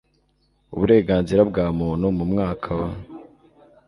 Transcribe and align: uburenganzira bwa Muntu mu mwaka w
uburenganzira 0.75 1.41
bwa 1.49 1.65
Muntu 1.79 2.05
mu 2.17 2.25
mwaka 2.31 2.67
w 2.79 2.81